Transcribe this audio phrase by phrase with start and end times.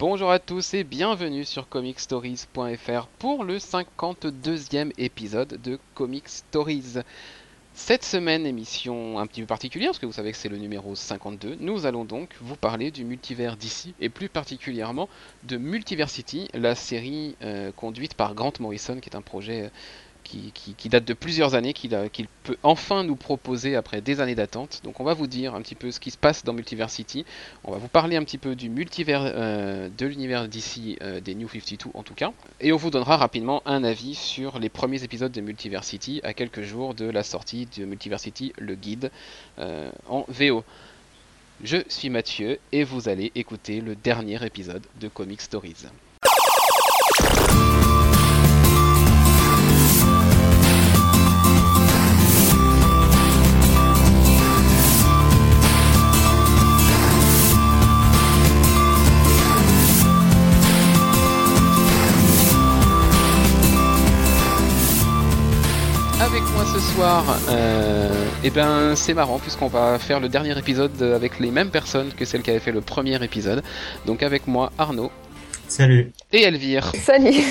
[0.00, 7.00] Bonjour à tous et bienvenue sur comicstories.fr pour le 52e épisode de Comic Stories.
[7.74, 10.94] Cette semaine, émission un petit peu particulière, parce que vous savez que c'est le numéro
[10.94, 15.10] 52, nous allons donc vous parler du multivers d'ici, et plus particulièrement
[15.42, 19.68] de Multiversity, la série euh, conduite par Grant Morrison, qui est un projet euh,
[20.22, 21.90] qui, date de plusieurs années, qu'il
[22.44, 24.80] peut enfin nous proposer après des années d'attente.
[24.84, 27.24] Donc on va vous dire un petit peu ce qui se passe dans Multiversity.
[27.64, 31.34] On va vous parler un petit peu du multivers euh, de l'univers d'ici, euh, des
[31.34, 32.32] New 52 en tout cas.
[32.60, 36.62] Et on vous donnera rapidement un avis sur les premiers épisodes de Multiversity à quelques
[36.62, 39.10] jours de la sortie de Multiversity, le guide
[39.58, 40.64] euh, en VO.
[41.62, 45.86] Je suis Mathieu et vous allez écouter le dernier épisode de Comic Stories.
[66.94, 71.70] Soir, euh, eh ben c'est marrant puisqu'on va faire le dernier épisode avec les mêmes
[71.70, 73.62] personnes que celles qui avaient fait le premier épisode.
[74.06, 75.10] Donc avec moi Arnaud.
[75.66, 76.12] Salut.
[76.32, 76.92] Et Elvire.
[76.94, 77.42] Salut.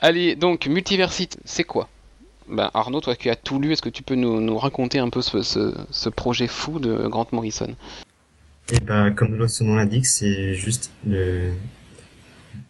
[0.00, 1.88] Allez, donc Multiversity, c'est quoi?
[2.48, 5.22] Ben, Arnaud, toi qui as tout lu, est-ce que tu peux nous, raconter un peu
[5.22, 7.74] ce, projet fou de Grant Morrison?
[8.72, 11.50] Eh ben, comme son nom l'indique, c'est juste le...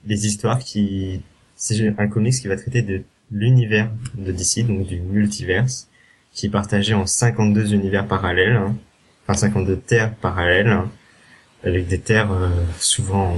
[0.05, 1.20] des histoires qui...
[1.56, 5.89] C'est un comics qui va traiter de l'univers de DC, donc du multiverse,
[6.33, 8.77] qui est partagé en 52 univers parallèles, hein.
[9.25, 10.91] enfin 52 terres parallèles, hein,
[11.64, 13.37] avec des terres euh, souvent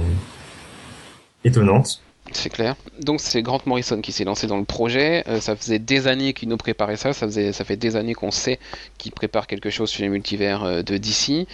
[1.43, 2.01] étonnantes.
[2.31, 2.75] C'est clair.
[2.99, 5.23] Donc c'est Grant Morrison qui s'est lancé dans le projet.
[5.27, 7.13] Euh, ça faisait des années qu'il nous préparait ça.
[7.13, 7.27] Ça,
[7.63, 8.59] fait des années qu'on sait
[8.97, 11.47] qu'il prépare quelque chose sur les multivers euh, de DC.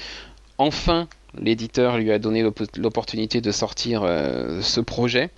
[0.58, 5.30] Enfin, l'éditeur lui a donné l'opportunité de sortir ce projet.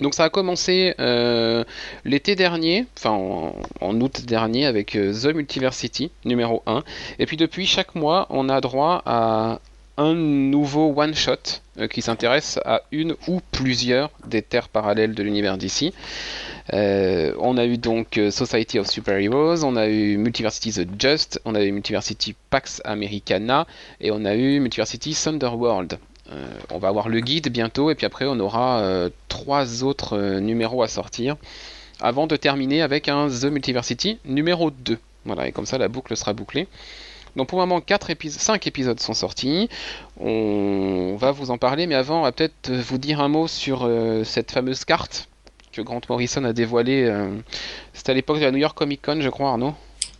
[0.00, 1.64] Donc ça a commencé euh,
[2.04, 3.10] l'été dernier, enfin
[3.80, 6.82] en, août dernier avec euh, The Multiversity numéro 1.
[7.18, 9.60] Et puis depuis chaque mois, on a droit à
[9.98, 15.58] un nouveau one-shot euh, qui s'intéresse à une ou plusieurs des terres parallèles de l'univers
[15.58, 15.92] d'ici.
[16.72, 21.62] on a eu donc Society of Superheroes, on a eu Multiversity The Just, on a
[21.62, 23.66] eu Multiversity Pax Americana
[24.00, 25.98] et on a eu Multiversity Thunderworld.
[26.32, 30.16] Euh, on va avoir le guide bientôt et puis après on aura euh, trois autres
[30.16, 31.36] euh, numéros à sortir
[32.00, 34.98] avant de terminer avec un The Multiversity numéro 2.
[35.24, 36.66] Voilà, et comme ça la boucle sera bouclée.
[37.36, 39.68] Donc pour le moment, 4 épisodes, 5 épisodes sont sortis.
[40.20, 43.88] On va vous en parler, mais avant, on va peut-être vous dire un mot sur
[44.24, 45.28] cette fameuse carte
[45.72, 47.10] que Grant Morrison a dévoilée.
[47.94, 49.72] C'était à l'époque de la New York Comic Con, je crois, Arnaud?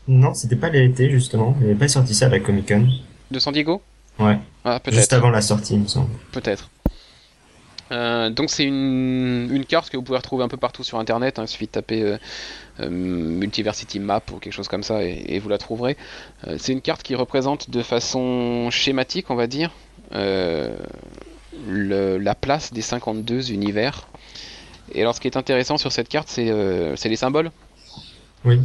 [0.09, 1.55] Non, c'était pas l'été, justement.
[1.61, 2.89] Il n'avait pas sorti ça à la Comic Con.
[3.31, 3.83] De San Diego?
[4.19, 4.39] Ouais.
[4.65, 6.11] Ah, Juste avant la sortie, il me semble.
[6.33, 6.71] Peut-être.
[7.91, 11.39] Euh, donc c'est une, une, carte que vous pouvez retrouver un peu partout sur internet,
[11.39, 11.43] hein.
[11.45, 12.17] il suffit de taper euh,
[12.81, 15.99] euh, Multiversity Map ou quelque chose comme ça et, vous la trouverez.
[16.57, 19.73] c'est une carte qui représente de façon schématique, on va dire,
[20.13, 20.77] le,
[22.17, 24.09] la place des 52 univers.
[24.95, 27.51] Et alors ce qui est intéressant sur cette carte, c'est les symboles.
[28.47, 28.59] Oui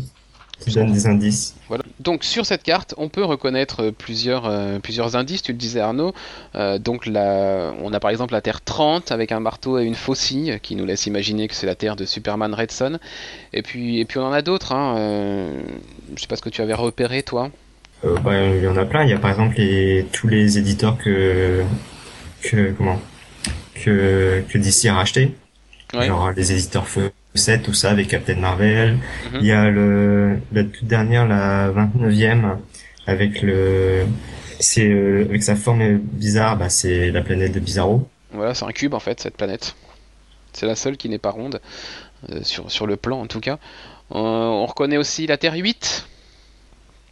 [0.59, 1.56] qui donne des indices.
[1.68, 1.84] Voilà.
[2.00, 5.80] Donc sur cette carte, on peut reconnaître euh, plusieurs, euh, plusieurs indices, tu le disais
[5.80, 6.13] Arnaud.
[6.56, 9.96] Euh, donc là, on a par exemple la Terre 30 avec un marteau et une
[9.96, 13.00] faucille qui nous laisse imaginer que c'est la Terre de Superman Red Son.
[13.53, 14.74] Et puis, et puis on en a d'autres.
[14.74, 14.97] Hein.
[14.97, 15.62] Euh,
[16.16, 17.50] je sais pas ce que tu avais repéré toi.
[18.03, 19.03] bah, il y en a plein.
[19.03, 21.63] Il y a par exemple les, tous les éditeurs que,
[22.44, 23.02] que comment
[23.74, 25.36] que, que DC a racheté.
[25.94, 28.98] Genre les éditeurs feu 7, tout ça avec Captain Marvel.
[29.31, 29.40] Mhm.
[29.42, 32.58] Il y a le la toute dernière, la 29e,
[33.06, 34.06] avec le
[34.59, 38.08] c'est euh, avec sa forme bizarre, bah, c'est la planète de Bizarro.
[38.31, 39.75] Voilà, c'est un cube en fait cette planète.
[40.53, 41.62] C'est la seule qui n'est pas ronde
[42.30, 43.59] euh, sur sur le plan en tout cas.
[44.12, 46.08] Euh, on reconnaît aussi la Terre 8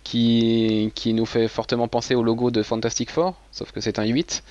[0.03, 4.06] qui qui nous fait fortement penser au logo de Fantastic Four, sauf que c'est un
[4.06, 4.44] 8.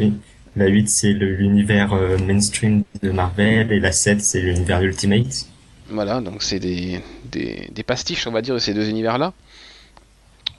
[0.00, 0.14] Oui.
[0.54, 5.46] La 8, c'est l'univers euh, mainstream de Marvel, et la 7, c'est l'univers Ultimate.
[5.88, 7.00] Voilà, donc c'est des,
[7.30, 9.32] des, des, pastiches, on va dire, de ces deux univers-là.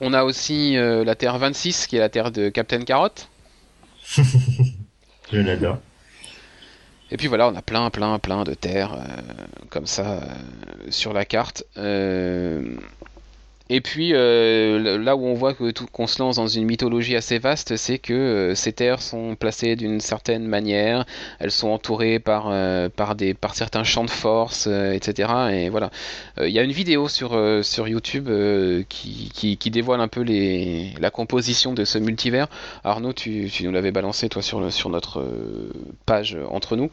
[0.00, 3.08] On a aussi euh, la Terre 26, qui est la Terre de Captain Carrot.
[5.32, 5.78] Je l'adore.
[7.10, 9.04] Et puis voilà, on a plein, plein, plein de terres euh,
[9.70, 10.20] comme ça
[10.90, 11.64] sur la carte.
[13.70, 17.38] Et puis euh, là où on voit que qu'on se lance dans une mythologie assez
[17.38, 21.06] vaste, c'est que euh, ces terres sont placées d'une certaine manière,
[21.38, 25.32] elles sont entourées par euh, par des par certains champs de force, etc.
[25.50, 25.90] Et voilà,
[26.42, 28.28] il y a une vidéo sur sur YouTube
[28.90, 32.48] qui, qui, dévoile un peu les la composition de ce multivers.
[32.84, 35.24] Arnaud, tu, tu nous l'avais balancé toi sur sur notre
[36.04, 36.90] page entre nous.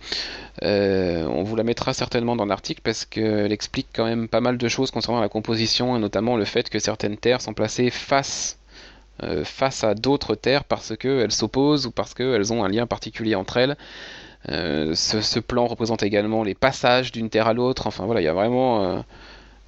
[0.62, 4.68] on vous la mettra certainement dans l'article parce qu'elle explique quand même pas mal de
[4.70, 8.58] choses concernant la composition notamment le fait que certaines terres sont placées face,
[9.24, 13.36] euh, face à d'autres terres parce qu'elles s'opposent ou parce qu'elles ont un lien particulier
[13.36, 13.78] entre elles.
[14.50, 17.88] Euh, ce, plan représente également les passages d'une terre à l'autre.
[17.88, 19.02] Enfin voilà, il y a vraiment euh,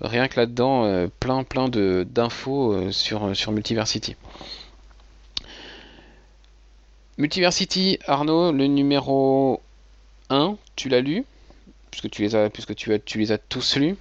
[0.02, 4.16] rien que là-dedans plein plein de d'infos sur, sur Multiversity.
[7.20, 9.62] Multiversity, Arnaud, le numéro
[10.32, 11.26] 1, tu l'as lu?
[11.92, 13.96] Puisque tu les as, puisque tu, as, tu les as tous lus.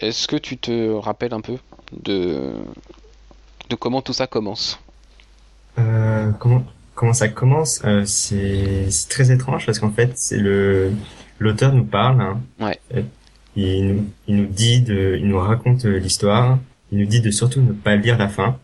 [0.00, 1.58] Est-ce que tu te rappelles un peu?
[1.92, 2.52] De,
[3.70, 4.80] de comment tout ça commence
[5.78, 6.64] euh, comment,
[6.94, 10.92] comment ça commence euh, C'est très étrange parce qu'en fait, c'est le
[11.38, 12.20] l'auteur nous parle.
[12.20, 12.40] Hein.
[12.60, 12.78] ouais.
[13.56, 16.58] Il nous, il nous dit de, il nous raconte l'histoire.
[16.90, 18.58] Il nous dit de surtout ne pas lire la fin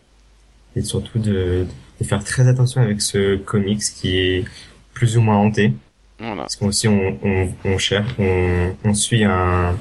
[0.77, 1.67] et surtout de,
[2.01, 4.45] de faire très attention avec ce comics qui est
[4.93, 5.73] plus ou moins hanté.
[6.19, 6.43] Voilà.
[6.43, 9.77] Parce qu'on on, on, on cherche, on, on suit un,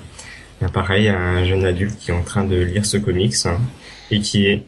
[0.69, 3.60] pareil, un jeune adulte qui est en train de lire ce comics hein,
[4.12, 4.63] et qui est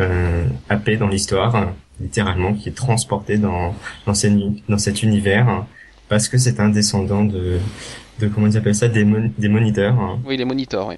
[0.00, 3.74] euh, happé dans l'histoire, littéralement, qui est transporté dans
[4.06, 4.14] dans,
[4.68, 5.66] dans cet univers hein,
[6.08, 7.58] parce que c'est un descendant de
[8.18, 9.06] de comment ils appellent ça des,
[9.38, 9.98] des moniteurs.
[9.98, 10.18] Hein.
[10.24, 10.96] oui, les moniteurs, oui.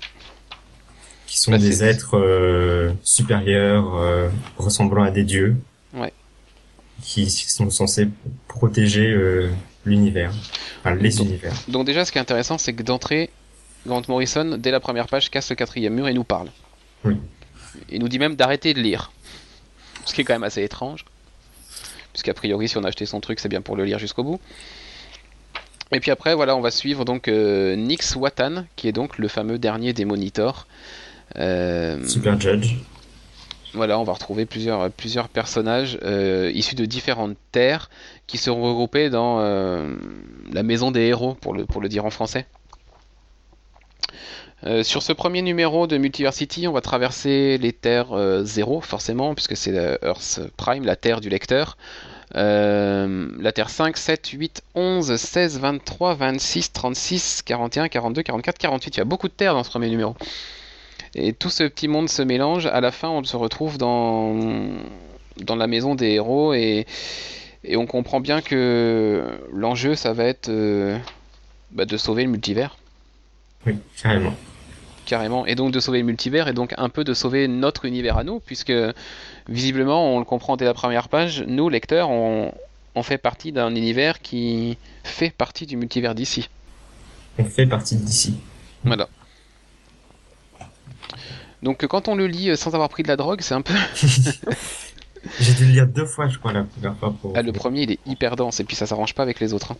[1.26, 5.56] Qui sont bah, des êtres euh, supérieurs, euh, ressemblant à des dieux.
[5.94, 6.12] Ouais.
[7.02, 8.08] Qui sont censés
[8.48, 9.50] protéger euh,
[9.84, 10.32] l'univers,
[10.80, 11.52] enfin les univers.
[11.68, 13.30] Donc déjà, ce qui est intéressant, c'est que d'entrée,
[13.86, 16.48] Grant Morrison, dès la première page, casse le quatrième mur et nous parle.
[17.04, 17.16] Oui.
[17.88, 19.10] Il nous dit même d'arrêter de lire.
[20.04, 21.04] Ce qui est quand même assez étrange.
[22.12, 24.40] Puisqu'a priori, si on a acheté son truc, c'est bien pour le lire jusqu'au bout.
[25.92, 29.28] Et puis après, voilà, on va suivre donc euh, Nix Watan, qui est donc le
[29.28, 30.66] fameux dernier des monitors.
[31.36, 32.76] Euh, Super Judge.
[33.72, 37.88] Voilà, on va retrouver plusieurs, plusieurs personnages euh, issus de différentes terres
[38.26, 39.38] qui seront regroupés dans
[40.52, 42.46] la maison des héros, pour le, pour le dire en français.
[44.66, 48.08] Euh, sur ce premier numéro de Multiversity, on va traverser les terres
[48.44, 51.78] 0, euh, forcément, puisque c'est Earth Prime, la terre du lecteur.
[52.36, 58.96] Euh, la terre 5, 7, 8, 11, 16, 23, 26, 36, 41, 42, 44, 48.
[58.96, 60.14] Il y a beaucoup de terres dans ce premier numéro.
[61.14, 62.66] Et tout ce petit monde se mélange.
[62.66, 64.36] À la fin, on se retrouve dans,
[65.38, 66.86] dans la maison des héros et,
[67.74, 69.22] on comprend bien que
[69.52, 70.50] l'enjeu, ça va être
[71.72, 72.79] bah, de sauver le multivers.
[73.66, 74.34] Oui, carrément
[75.10, 78.16] carrément, et donc de sauver le multivers, et donc un peu de sauver notre univers
[78.16, 78.72] à nous, puisque
[79.48, 82.52] visiblement, on le comprend dès la première page, nous, lecteurs, on,
[83.02, 86.50] fait partie d'un univers qui fait partie du multivers d'ici.
[87.38, 88.38] On fait partie d'ici.
[88.84, 89.08] Voilà.
[91.62, 93.74] Donc quand on le lit sans avoir pris de la drogue, c'est un peu...
[95.40, 97.14] J'ai dû le lire deux fois, je crois, la première fois.
[97.20, 97.32] Pour...
[97.34, 99.72] Ah, le premier, il est hyper dense, et puis ça s'arrange pas avec les autres.
[99.72, 99.76] Hein.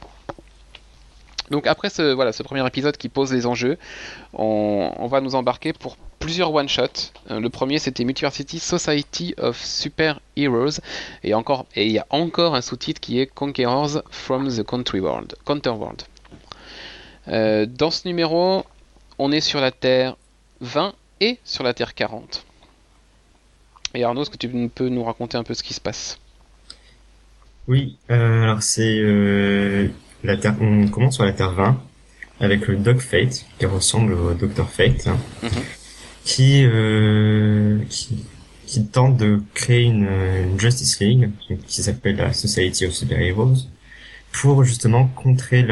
[1.51, 3.77] Donc après ce, voilà, ce premier épisode qui pose les enjeux,
[4.33, 7.13] on, va nous embarquer pour plusieurs one-shots.
[7.31, 10.81] Euh, le premier c'était Multiversity Society of Super Heroes
[11.25, 15.01] et encore et il y a encore un sous-titre qui est Conquerors from the Country
[15.01, 16.03] World, Counterworld.
[17.29, 18.65] Euh, dans ce numéro,
[19.19, 20.17] on est sur la Terre
[20.61, 22.45] 20 et sur la Terre 40.
[23.95, 26.19] Et Arnaud, est-ce que tu peux nous raconter un peu ce qui se passe?
[27.67, 29.91] Oui, euh, alors c'est
[30.31, 31.81] la Terre, on commence sur la Terre 20
[32.41, 35.51] avec le Doc Fate qui ressemble au Dr Fate, hein, mhm.
[36.25, 38.25] qui, euh, qui,
[38.67, 40.09] qui tente de créer une,
[40.59, 41.31] Justice League
[41.67, 43.67] qui s'appelle la Society of Super Heroes
[44.33, 45.63] pour justement contrer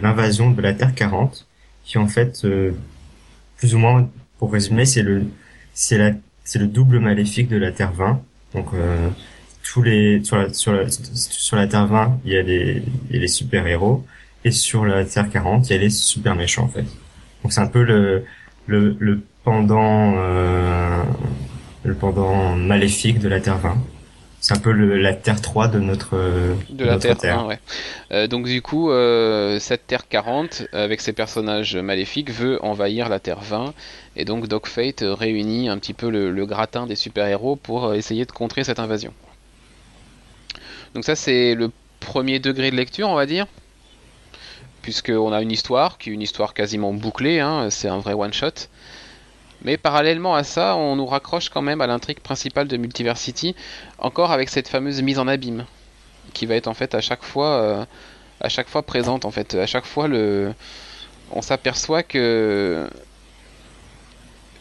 [0.00, 1.46] l'invasion de la Terre 40
[1.84, 2.72] qui en fait euh,
[3.58, 5.26] plus ou moins pour résumer c'est le
[5.72, 6.12] c'est la
[6.42, 8.20] c'est le double maléfique de la Terre 20
[8.54, 9.08] donc euh,
[9.72, 13.16] tous les sur la sur la sur la Terre 20, il y a les il
[13.16, 14.04] y a les super héros
[14.44, 16.84] et sur la Terre 40, il y a les super méchants en fait.
[17.42, 18.24] Donc c'est un peu le
[18.66, 21.02] le, le pendant euh,
[21.84, 23.76] le pendant maléfique de la Terre 20.
[24.40, 26.16] C'est un peu le, la Terre 3 de notre
[26.70, 27.58] de, la Terre, 1, ouais.
[28.12, 33.18] Euh, donc du coup, euh, cette Terre 40 avec ses personnages maléfiques veut envahir la
[33.18, 33.74] Terre 20
[34.14, 37.94] et donc Doc Fate réunit un petit peu le, le gratin des super héros pour
[37.94, 39.12] essayer de contrer cette invasion.
[40.96, 43.46] Donc ça c'est le premier degré de lecture, on va dire.
[44.80, 48.70] Puisqu'on a une histoire, qui est une histoire quasiment bouclée, hein, c'est un vrai one-shot.
[49.60, 53.54] Mais parallèlement à ça, on nous raccroche quand même à l'intrigue principale de Multiversity,
[53.98, 55.66] encore avec cette fameuse mise en abîme,
[56.32, 57.84] qui va être en fait à chaque fois, euh,
[58.40, 59.54] à chaque fois présente en fait.
[59.54, 60.54] À chaque fois, le,
[61.30, 62.88] on s'aperçoit que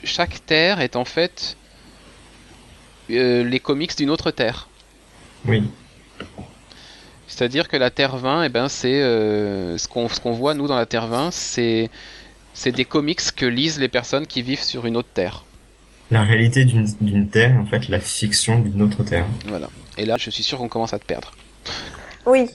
[0.04, 1.56] chaque terre est en fait
[3.10, 4.68] euh, les comics d'une autre terre.
[5.48, 5.64] Oui.
[7.36, 10.78] C'est-à-dire que la Terre 20, eh ben, c'est euh, ce qu'on qu'on voit nous dans
[10.78, 11.90] la Terre 20, c'est
[12.54, 15.44] c'est des comics que lisent les personnes qui vivent sur une autre Terre.
[16.12, 19.26] La réalité d'une Terre, en fait, la fiction d'une autre Terre.
[19.48, 19.68] Voilà.
[19.98, 21.32] Et là, je suis sûr qu'on commence à te perdre.
[22.26, 22.50] Oui.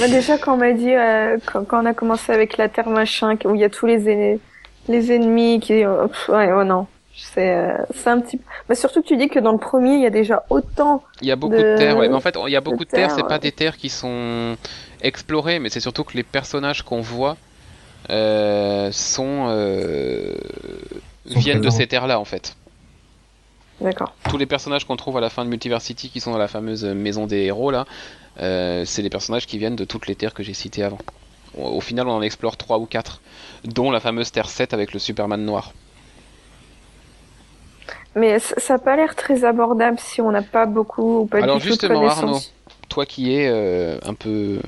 [0.00, 3.36] Bah, déjà, quand on m'a dit, euh, quand, on a commencé avec la Terre machin,
[3.44, 4.40] où il y a tous les,
[4.88, 5.86] les ennemis qui...
[5.86, 6.88] Oh, ouais, oh non.
[7.36, 10.06] Euh, c'est un petit mais surtout que tu dis que dans le premier il y
[10.06, 12.56] a déjà autant il y a beaucoup de, terres ouais mais en fait il y
[12.56, 14.56] a beaucoup de, terres, c'est pas des terres qui sont
[15.00, 17.36] explorées mais c'est surtout que les personnages qu'on voit
[18.10, 20.36] euh, sont, euh,
[21.26, 22.56] viennent de ces terres là en fait
[23.80, 24.14] D'accord.
[24.28, 26.84] Tous les personnages qu'on trouve à la fin de Multiversity qui sont dans la fameuse
[26.84, 27.84] maison des héros là,
[28.36, 30.98] c'est les personnages qui viennent de toutes les terres que j'ai citées avant.
[31.56, 33.20] Au, au final, on en explore 3 ou 4,
[33.66, 35.72] dont la fameuse Terre 7 avec le Superman noir.
[38.16, 41.56] Mais ça n'a pas l'air très abordable si on n'a pas beaucoup ou pas Alors
[41.58, 42.38] du tout justement, de Arnaud,
[42.88, 44.60] toi qui es euh, un peu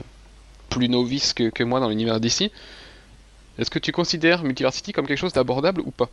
[0.68, 2.52] plus novice que, que moi dans l'univers d'ici,
[3.58, 6.08] est-ce que tu considères Multiversity comme quelque chose d'abordable ou pas?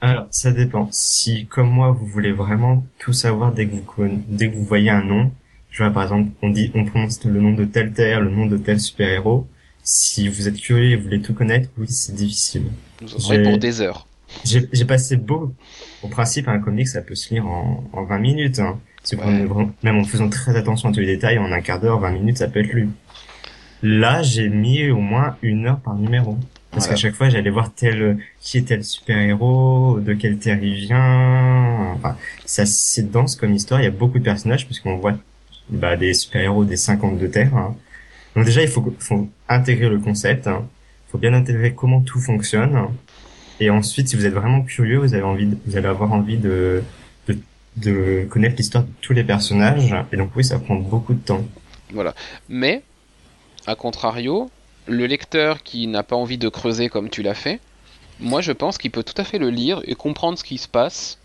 [0.00, 0.88] Alors, ça dépend.
[0.90, 3.84] Si, comme moi, vous voulez vraiment tout savoir dès que vous,
[4.28, 5.30] dès que vous voyez un nom,
[5.70, 8.46] je vois par exemple, on dit, on prononce le nom de tel terre, le nom
[8.46, 9.46] de tel super-héros.
[9.84, 12.64] Si vous êtes curieux et vous voulez tout connaître, oui, c'est difficile.
[13.00, 14.07] Nous en pour des heures.
[14.44, 15.54] J'ai passé beau.
[16.02, 18.58] Au principe, un comic, ça peut se lire en, en 20 minutes.
[18.58, 18.78] Hein.
[19.82, 22.38] Même en faisant très attention à tous les détails, en un quart d'heure, 20 minutes,
[22.38, 22.88] ça peut être lu.
[23.82, 26.36] Là, j'ai mis au moins une heure par numéro.
[26.70, 30.74] Parce qu'à chaque fois, j'allais voir tel qui est tel super-héros, de quelle terre il
[30.74, 31.92] vient.
[31.94, 33.80] Enfin, c'est assez dense comme histoire.
[33.80, 35.14] Il y a beaucoup de personnages puisqu'on voit
[35.70, 37.56] bah, des super-héros des 52 terres.
[37.56, 37.74] Hein.
[38.36, 40.44] Donc déjà, il faut, faut intégrer le concept.
[40.46, 40.68] Il hein.
[41.10, 42.88] faut bien intégrer comment tout fonctionne.
[43.60, 46.82] Et ensuite, si vous êtes vraiment curieux, vous avez envie, vous allez avoir envie de,
[47.26, 47.38] de,
[47.76, 49.94] de connaître l'histoire de tous les personnages.
[50.12, 51.44] Et donc oui, ça prend beaucoup de temps.
[51.92, 52.14] Voilà.
[52.48, 52.82] Mais,
[53.66, 54.50] à contrario,
[54.86, 57.60] le lecteur qui n'a pas envie de creuser comme tu l'as fait,
[58.20, 60.68] moi je pense qu'il peut tout à fait le lire et comprendre ce qui se
[60.68, 61.18] passe.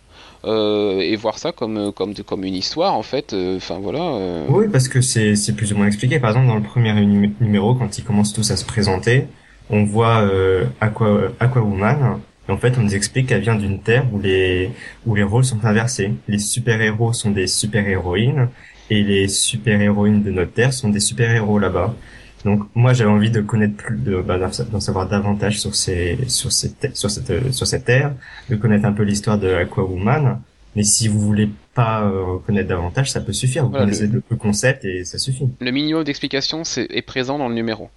[0.45, 4.45] Euh, et voir ça comme comme comme une histoire en fait euh, enfin voilà euh.
[4.49, 6.93] oui parce que c'est c'est plus ou moins expliqué par exemple dans le premier
[7.39, 9.27] numéro quand ils commencent tous à se présenter
[9.69, 12.19] on voit euh, Aqua, Aquawoman.
[12.47, 14.71] Et en fait, on nous explique qu'elle vient d'une terre où les
[15.05, 16.13] où les rôles sont inversés.
[16.27, 18.49] Les super-héros sont des super-héroïnes
[18.89, 21.95] et les super-héroïnes de notre terre sont des super-héros là-bas.
[22.43, 26.51] Donc moi j'avais envie de connaître plus, de bah, d'en savoir davantage sur ces sur
[26.51, 28.13] cette sur cette sur cette terre,
[28.49, 30.41] de connaître un peu l'histoire de Aquawoman.
[30.75, 33.65] Mais si vous voulez pas euh, connaître davantage, ça peut suffire.
[33.65, 34.21] Vous connaissez le...
[34.35, 35.47] concept et ça suffit.
[35.59, 37.89] Le minimum d'explication est présent dans le numéro.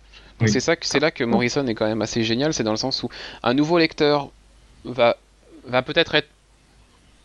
[0.44, 3.02] C'est ça, c'est là que Morrison est quand même assez génial, c'est dans le sens
[3.02, 3.08] où
[3.42, 4.30] un nouveau lecteur
[4.84, 5.16] va,
[5.66, 6.28] va peut-être être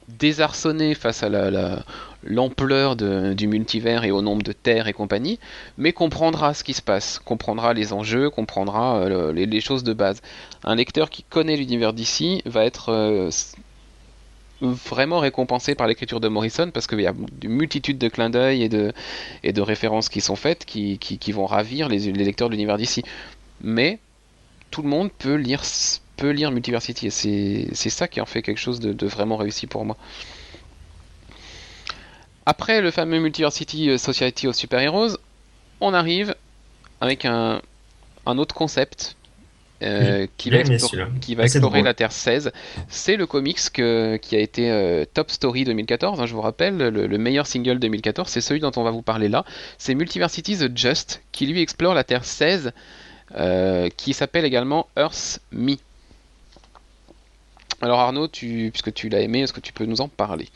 [0.07, 1.83] désarçonné face à la,
[2.23, 5.39] l'ampleur du multivers et au nombre de terres et compagnie,
[5.77, 10.21] mais comprendra ce qui se passe, comprendra les enjeux, comprendra euh, les, choses de base.
[10.63, 13.29] Un lecteur qui connaît l'univers d'ici va être euh,
[14.61, 17.13] vraiment récompensé par l'écriture de Morrison parce qu'il y a
[17.43, 21.99] une multitude de clins d'œil et de, références qui sont faites qui, vont ravir les,
[22.11, 23.03] lecteurs de l'univers d'ici.
[23.61, 23.99] Mais
[24.69, 25.61] tout le monde peut lire,
[26.17, 27.09] peut lire Multiversity et
[27.73, 29.97] c'est ça qui en fait quelque chose de, vraiment réussi pour moi.
[32.45, 35.17] Après le fameux Multiversity euh, Society of Super Heroes,
[35.79, 36.35] on arrive
[36.99, 37.61] avec un
[38.25, 39.15] autre concept
[39.81, 40.59] euh, qui, va
[41.43, 42.51] explorer, la Terre 16.
[42.87, 46.77] C'est le comics que, qui a été euh, Top Story 2014, hein, je vous rappelle,
[46.77, 49.43] le, meilleur single 2014, c'est celui dont on va vous parler là.
[49.77, 52.73] C'est Multiversity The Just, qui lui explore la Terre 16,
[53.35, 55.75] euh, qui s'appelle également Earth Me.
[57.81, 60.47] Alors Arnaud, tu, puisque tu l'as aimé, est-ce que tu peux nous en parler?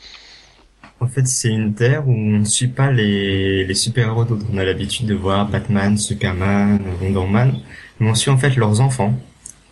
[1.00, 4.56] En fait, c'est une terre où on ne suit pas les, les super-héros dont on
[4.56, 7.60] a l'habitude de voir, Batman, Superman, Wonder Man,
[8.00, 9.14] mais on suit en fait leurs enfants.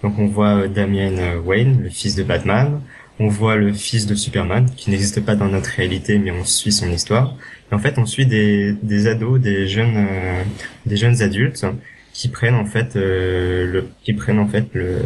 [0.03, 2.81] Donc on voit euh, Damien euh, Wayne, le fils de Batman,
[3.19, 6.73] on voit le fils de Superman, qui n'existe pas dans notre réalité, mais on suit
[6.73, 7.37] son histoire.
[7.71, 10.43] Et en fait, on suit des, des ados, des jeunes, euh,
[10.87, 11.65] des jeunes adultes
[12.13, 15.03] qui prennent en fait le, qui prennent en fait le,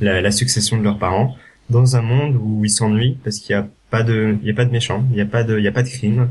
[0.00, 1.36] la, la, succession de leurs parents
[1.68, 4.54] dans un monde où ils s'ennuient parce qu'il y a pas de, il y a
[4.54, 6.30] pas de méchants, il y a pas de, il y a pas de crime.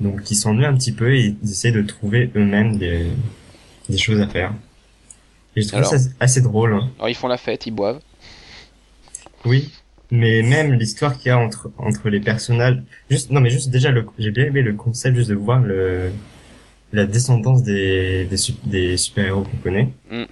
[0.00, 3.06] Donc ils s'ennuient un petit peu et ils essaient de trouver eux-mêmes des,
[3.88, 4.52] des choses à faire.
[5.56, 6.74] Et je trouve ça assez drôle.
[6.74, 6.90] Hein.
[6.98, 8.00] Alors ils font la fête, ils boivent.
[9.44, 9.70] Oui,
[10.10, 13.90] mais même l'histoire qu'il y a entre entre les personnages, juste non mais juste déjà
[13.90, 16.10] le j'ai bien aimé le concept juste de voir le
[16.92, 19.88] la descendance des des, des super héros qu'on connaît.
[20.10, 20.24] Mm.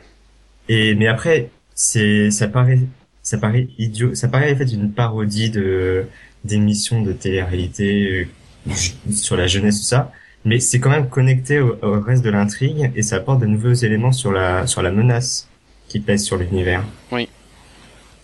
[0.69, 2.81] Et mais après c'est ça paraît
[3.23, 6.07] ça paraît idiot, ça paraît en fait une parodie de
[6.45, 8.27] d'émissions de télé-réalité
[8.69, 8.75] euh,
[9.13, 10.13] sur la jeunesse tout ça,
[10.45, 14.13] mais c'est quand même connecté au, reste de l'intrigue et ça apporte de nouveaux éléments
[14.13, 15.49] sur la sur la menace
[15.89, 16.85] qui pèse sur l'univers.
[17.11, 17.29] Oui.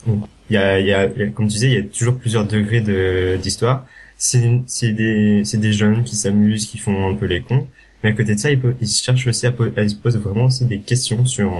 [0.06, 2.80] Il y a, il y a, comme tu disais, il y a toujours plusieurs degrés
[2.80, 3.86] de d'histoire.
[4.16, 7.66] C'est c'est des c'est des jeunes qui s'amusent, qui font un peu les cons,
[8.02, 10.64] mais à côté de ça, ils, ils cherchent aussi à, ils se posent vraiment aussi
[10.64, 11.52] des questions sur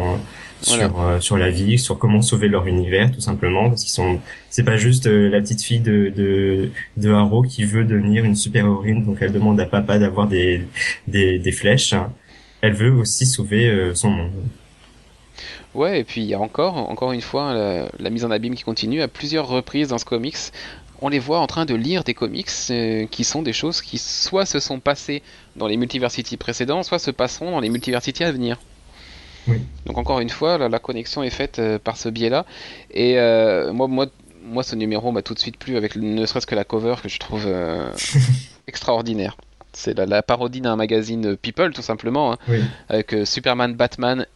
[0.62, 4.18] sur euh, sur la vie, sur comment sauver leur univers tout simplement parce qu'ils sont
[4.50, 8.36] c'est pas juste euh, la petite fille de de de Haro qui veut devenir une
[8.36, 10.62] super héroïne donc elle demande à papa d'avoir des
[11.06, 11.94] des des flèches.
[12.60, 14.32] Elle veut aussi sauver euh, son monde.
[15.74, 18.56] Ouais, et puis il y a encore, encore une fois, la, la, mise en abîme
[18.56, 20.50] qui continue à plusieurs reprises dans ce comics
[21.00, 23.98] on les voit en train de lire des comics euh, qui sont des choses qui
[23.98, 25.22] soit se sont passées
[25.56, 28.58] dans les multiversities précédents, soit se passeront dans les multiversities à venir.
[29.86, 32.44] Donc encore une fois, la, connexion est faite euh, par ce biais-là.
[32.90, 34.06] Et euh, moi, moi,
[34.44, 37.08] moi, ce numéro m'a tout de suite plu avec ne serait-ce que la cover que
[37.08, 37.46] je trouve
[38.66, 39.36] extraordinaire.
[39.72, 42.38] C'est la, parodie d'un magazine People, tout simplement, hein,
[42.88, 44.26] avec Superman, Batman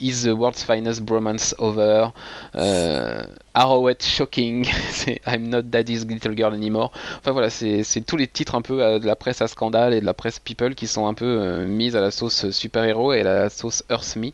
[0.00, 2.12] Is the World's Finest Bromance Over,
[2.56, 4.66] euh, Arrowhead Shocking,
[5.26, 6.90] I'm Not Daddy's Little Girl Anymore.
[7.18, 10.00] Enfin voilà, c'est tous les titres un peu euh, de la presse à scandale et
[10.00, 13.20] de la presse people qui sont un peu euh, mises à la sauce super-héros et
[13.20, 14.32] à la sauce Earth Me.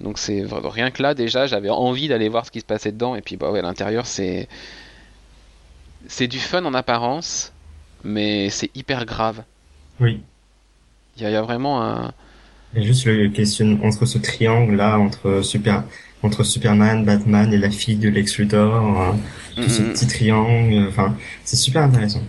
[0.00, 3.14] Donc c'est rien que là déjà, j'avais envie d'aller voir ce qui se passait dedans
[3.14, 4.48] et puis bah ouais, l'intérieur c'est
[6.08, 7.52] c'est du fun en apparence,
[8.02, 9.42] mais c'est hyper grave.
[10.00, 10.20] Oui.
[11.16, 12.12] Il y, y, a vraiment un
[12.76, 15.84] y juste le question entre ce triangle là entre super
[16.22, 19.16] entre Superman, Batman et la fille de Lex Luthor, hein,
[19.54, 19.92] tous ces mm-hmm.
[19.92, 21.14] petits triangles, enfin
[21.44, 22.22] c'est super intéressant.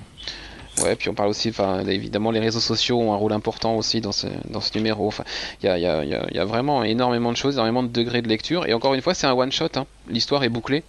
[0.84, 4.00] Ouais, puis on parle aussi, enfin, évidemment, les réseaux sociaux ont un rôle important aussi
[4.00, 5.08] dans ce, dans ce numéro.
[5.08, 5.24] Enfin,
[5.62, 8.28] il y a, y, a, y a, vraiment énormément de choses, énormément de degrés de
[8.28, 8.68] lecture.
[8.68, 9.70] Et encore une fois, c'est un one-shot.
[9.76, 9.88] Hein.
[10.08, 10.84] L'histoire est bouclée.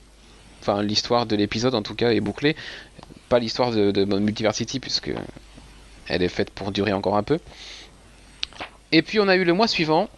[0.60, 2.54] Enfin, l'histoire de l'épisode, en tout cas, est bouclée.
[3.30, 5.10] Pas l'histoire de, de Multiversity, puisque
[6.08, 7.38] elle est faite pour durer encore un peu.
[8.92, 10.08] Et puis on a eu le mois suivant,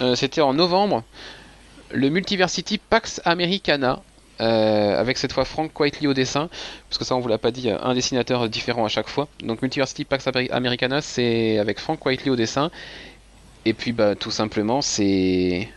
[0.00, 1.02] euh, c'était en novembre,
[1.92, 4.02] le Multiversity Pax Americana,
[4.40, 6.48] euh, avec cette fois Frank Quitely au dessin,
[6.88, 9.28] parce que ça on vous l'a pas dit, un dessinateur différent à chaque fois.
[9.42, 12.70] Donc Multiversity Pax Americana c'est avec Frank Quitely au dessin,
[13.64, 15.68] et puis bah tout simplement c'est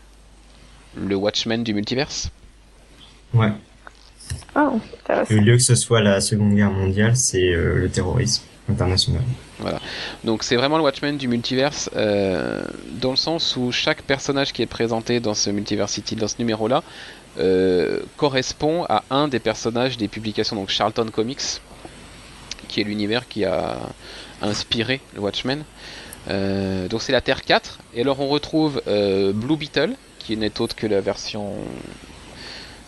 [0.96, 2.30] le Watchmen du multiverse.
[3.34, 3.52] Ouais.
[4.56, 9.24] Oh, Au lieu que ce soit la Seconde Guerre mondiale, c'est euh, le terrorisme international.
[10.24, 12.64] Donc c'est vraiment le Watchmen du multiverse, euh,
[13.02, 16.84] dans le sens où chaque personnage qui est présenté dans ce Multiversity, dans ce numéro-là,
[17.40, 21.62] euh, correspond à un des personnages des publications, donc Charlton Comics,
[22.68, 23.78] qui est l'univers qui a
[24.42, 25.64] inspiré le Watchmen.
[26.30, 30.76] Euh, donc c'est la Terre 4, et alors on retrouve Blue Beetle, qui n'est autre
[30.76, 31.54] que la version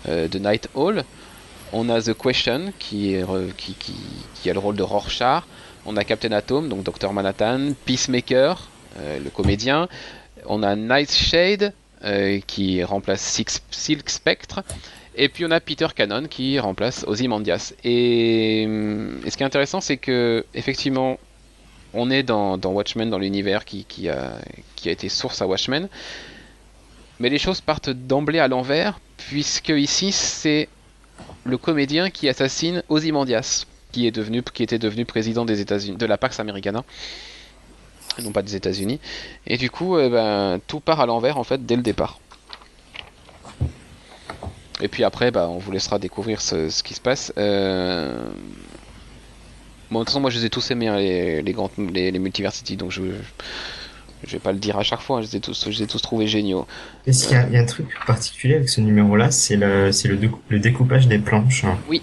[0.07, 1.03] de Night Hall.
[1.73, 3.25] On a The Question, qui, est,
[3.57, 3.95] qui, qui,
[4.35, 5.43] qui a le rôle de Rorschach
[5.85, 9.87] on a Captain Atom, donc Dr Manhattan, Peacemaker, euh, le comédien,
[10.45, 14.63] on a Nightshade euh, qui remplace Silk Spectre,
[15.15, 17.73] et puis on a Peter Cannon qui remplace Ozymandias.
[17.83, 21.17] Et, et ce qui est intéressant, c'est que effectivement,
[21.93, 24.39] on est dans, Watchmen, dans l'univers qui, a,
[24.75, 25.87] qui a été source à Watchmen,
[27.19, 30.67] mais les choses partent d'emblée à l'envers, puisque ici c'est
[31.45, 33.65] le comédien qui assassine Ozymandias
[33.95, 36.83] qui est devenu, qui était devenu président des États-Unis, de la Pax Americana,
[38.21, 38.99] non pas des États-Unis.
[39.47, 42.19] Et du coup, eh ben, tout part à l'envers en fait dès le départ.
[44.81, 47.31] Et puis après, bah, on vous laissera découvrir ce, qui se passe.
[47.37, 48.19] Euh,
[49.89, 52.19] bon, de toute façon, moi je les ai tous aimés, hein, les, les, grandes, les,
[52.19, 53.01] Multiversity, donc je,
[54.25, 55.87] je vais pas le dire à chaque fois, je les ai tous, je les ai
[55.87, 56.67] tous trouvés géniaux.
[57.07, 59.31] Est-ce qu'il y, a un truc particulier avec ce numéro-là?
[59.31, 61.63] C'est le, le, le, découpage des planches.
[61.87, 62.01] Oui,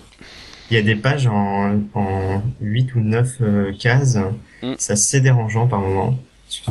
[0.72, 4.16] il y a des pages en, en 8 ou 9 euh, cases.
[4.62, 4.72] Mm.
[4.78, 6.18] C'est assez dérangeant par moment.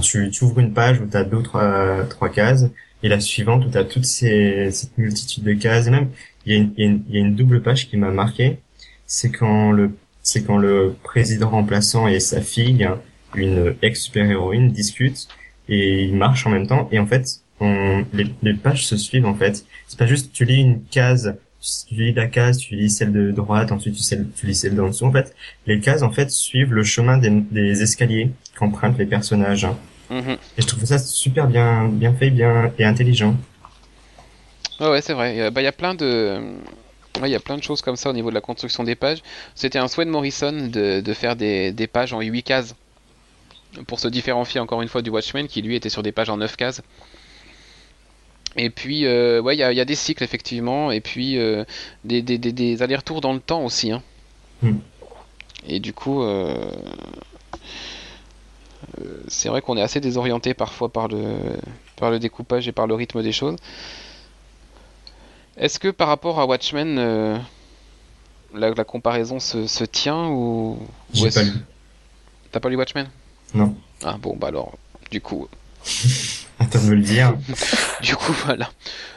[0.01, 2.65] Tu, tu ouvres une page où tu as deux trois, trois cases
[3.03, 5.85] et la suivante où tu as toute ces, cette multitude de cases.
[5.87, 6.09] Et même,
[6.45, 8.57] il y, a une, il, y a une, double page qui m'a marqué.
[9.05, 9.91] C'est quand le
[10.23, 12.87] c'est quand le président remplaçant et sa fille,
[13.35, 15.27] une ex-super-héroïne, discutent
[15.67, 16.87] et ils marchent en même temps.
[16.91, 19.63] Et en fait, on, les, les pages se suivent en fait.
[19.87, 23.31] C'est pas juste tu lis une case tu lis la case, tu lis celle de
[23.31, 25.05] droite, ensuite tu, tu lis celle d'en dessous.
[25.05, 25.35] En fait,
[25.67, 29.67] les cases en fait suivent le chemin des, escaliers qu'empruntent les personnages.
[30.09, 30.37] Mhm.
[30.57, 33.35] Et je trouve ça super bien, bien fait, bien et intelligent.
[34.79, 35.35] Ouais, ouais c'est vrai.
[35.35, 36.41] Il y a plein de
[37.23, 39.21] il y a plein de choses comme ça au niveau de la construction des pages.
[39.55, 42.75] C'était un souhait de Morrison de, faire des, pages en 8 cases.
[43.87, 46.37] Pour se différencier encore une fois du Watchmen qui lui était sur des pages en
[46.37, 46.81] 9 cases.
[48.57, 51.63] Et puis, euh, ouais, il y, a des cycles effectivement, et puis euh,
[52.03, 53.91] des, allers-retours dans le temps aussi.
[53.91, 54.03] Hein.
[54.61, 54.77] Hmm.
[55.65, 56.71] Et du coup, euh,
[59.27, 61.37] c'est vrai qu'on est assez désorienté parfois par le,
[61.95, 63.55] par le découpage et par le rythme des choses.
[65.55, 67.41] Est-ce que par rapport à Watchmen,
[68.53, 70.79] la, comparaison se, tient ou.
[71.13, 71.53] J'ai pas lu.
[72.51, 73.09] T'as pas lu Watchmen?
[73.53, 73.75] Non.
[74.03, 74.77] Ah bon, bah alors,
[75.09, 75.47] du coup.
[76.73, 77.33] De me le dire.
[78.01, 78.69] du coup, voilà.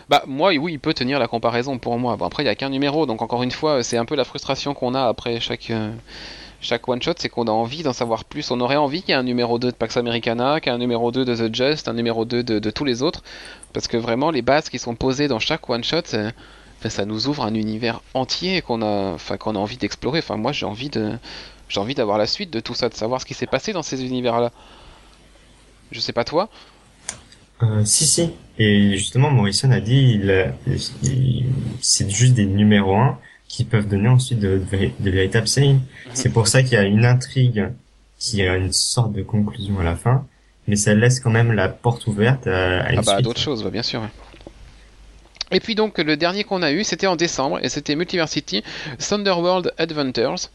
[0.09, 2.17] Bah, moi, oui, il peut tenir la comparaison pour moi.
[2.17, 4.25] Bon, après, il n'y a qu'un numéro, donc encore une fois, c'est un peu la
[4.25, 5.71] frustration qu'on a après chaque.
[5.71, 5.93] Euh,
[6.65, 8.51] chaque one shot, c'est qu'on a envie d'en savoir plus.
[8.51, 10.77] On aurait envie qu'il y ait un numéro 2 de Pax Americana, qu'il y ait
[10.77, 13.23] un numéro 2 de The Just, un numéro 2 de, tous les autres.
[13.75, 16.05] Parce que vraiment, les bases qui sont posées dans chaque one shot,
[16.89, 20.21] ça nous ouvre un univers entier qu'on a, qu'on a envie d'explorer.
[20.21, 21.19] Enfin, moi, j'ai envie de,
[21.69, 23.83] j'ai envie d'avoir la suite de tout ça, de savoir ce qui s'est passé dans
[23.83, 24.51] ces univers-là.
[25.93, 26.49] Je sais pas toi.
[27.63, 28.31] Euh, si, si.
[28.59, 30.21] Et justement, Morrison a dit,
[31.81, 34.61] c'est juste des numéros 1 qui peuvent donner ensuite de,
[35.01, 35.75] véritables séries.
[35.75, 35.81] Mhm.
[36.13, 37.69] C'est pour ça qu'il y a une intrigue
[38.19, 40.27] qui a une sorte de conclusion à la fin,
[40.67, 43.83] mais ça laisse quand même la porte ouverte à, une ah bah, d'autres choses, bien
[43.83, 44.03] sûr.
[45.51, 48.65] Et puis donc le dernier qu'on a eu, c'était en décembre, et c'était Multiversity
[48.99, 50.49] Thunderworld Adventures,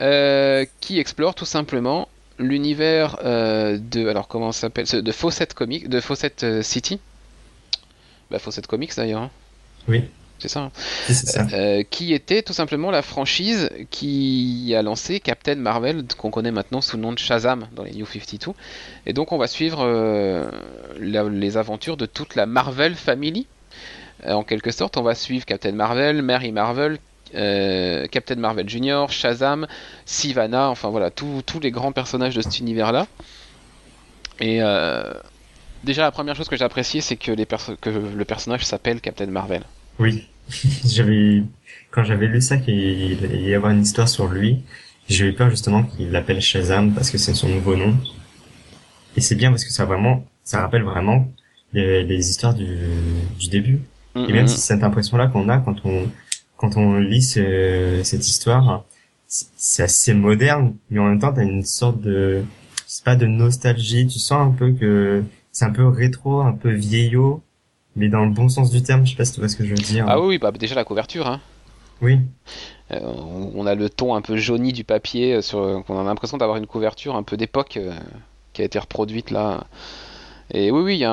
[0.00, 6.00] euh, qui explore tout simplement l'univers euh, de, alors comment s'appelle, de Fawcett Comics, de
[6.00, 7.00] Fawcett euh, City,
[8.30, 9.22] bah Fawcett Comics d'ailleurs.
[9.22, 9.30] Hein.
[9.88, 10.04] Oui
[10.38, 11.48] c'est ça, hein.
[11.54, 16.80] euh, qui était tout simplement la franchise qui a lancé Captain Marvel, qu'on connaît maintenant
[16.80, 18.52] sous le nom de Shazam dans les New 52.
[19.06, 20.50] Et donc on va suivre euh,
[20.98, 23.46] les aventures de toute la Marvel Family.
[24.26, 26.98] En quelque sorte, on va suivre Captain Marvel, Mary Marvel,
[27.32, 29.66] Captain Marvel Junior, Shazam,
[30.04, 33.06] Sivana, enfin voilà, tous les grands personnages de cet univers-là.
[34.40, 34.60] Et
[35.84, 37.32] déjà, la première chose que j'ai appréciée, c'est que,
[37.80, 39.62] que le personnage s'appelle Captain Marvel.
[39.98, 40.26] Oui,
[40.84, 41.42] j'avais
[41.96, 44.58] quand j'avais lu ça qu'il allait y avoir une histoire sur lui,
[45.08, 47.96] j'ai eu peur justement qu'il l'appelle Shazam parce que c'est son nouveau nom.
[49.16, 51.26] Et c'est bien parce que ça vraiment, ça rappelle vraiment
[51.72, 52.76] les, les histoires du,
[53.38, 53.80] du début.
[54.14, 56.08] Et même si cette impression-là qu'on a quand on
[56.56, 58.84] quand on lit ce, cette histoire,
[59.26, 62.42] c'est assez moderne, mais en même temps t'as une sorte de,
[62.86, 64.06] c'est pas de nostalgie.
[64.06, 67.42] Tu sens un peu que c'est un peu rétro, un peu vieillot
[67.96, 69.64] mais dans le bon sens du terme, je sais pas si tu vois ce que
[69.64, 70.04] je veux dire.
[70.06, 71.40] Ah oui, bah déjà la couverture, hein.
[72.02, 72.20] Oui.
[72.92, 76.36] Euh, on a le ton un peu jauni du papier, euh, sur, on a l'impression
[76.36, 77.92] d'avoir une couverture un peu d'époque euh,
[78.52, 79.64] qui a été reproduite là.
[80.52, 81.04] Et oui, oui, il y,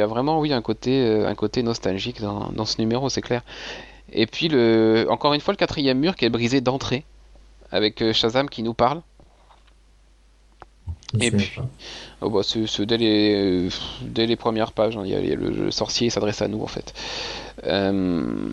[0.00, 3.42] a vraiment oui, un, côté, un côté nostalgique dans, dans ce numéro, c'est clair.
[4.12, 7.04] Et puis, le, encore une fois, le quatrième mur qui est brisé d'entrée,
[7.70, 9.02] avec Shazam qui nous parle.
[11.18, 11.52] Et puis,
[12.20, 12.42] oh bah,
[12.86, 13.68] dès, les,
[14.02, 16.94] dès les premières pages, hein, il y a, le, sorcier s'adresse à nous en fait.
[17.66, 18.48] Euh,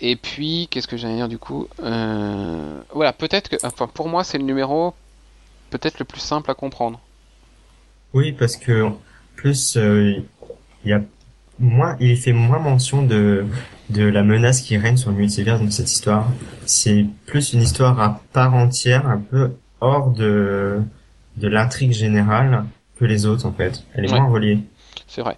[0.00, 4.22] et puis, qu'est-ce que j'allais dire du coup euh, Voilà, peut-être que, enfin, pour moi,
[4.22, 4.94] c'est le numéro
[5.70, 7.00] peut-être le plus simple à comprendre.
[8.12, 8.90] Oui, parce que
[9.34, 10.22] plus euh,
[10.84, 11.00] il y a
[11.58, 13.46] moins, il fait moins mention de
[13.92, 16.28] de la menace qui règne sur le multivers dans cette histoire.
[16.66, 20.80] C'est plus une histoire à part entière, un peu hors de
[21.36, 22.64] de l'intrigue générale
[22.98, 23.84] que les autres en fait.
[23.94, 24.58] Elle est moins reliée.
[25.06, 25.36] C'est vrai.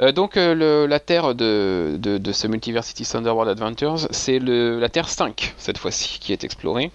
[0.00, 5.54] Euh, donc euh, la Terre de, de, ce Multiversity Thunderworld Adventures, c'est la Terre 5
[5.56, 6.90] cette fois-ci qui est explorée.